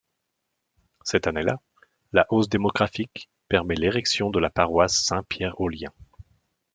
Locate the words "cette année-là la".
1.03-2.25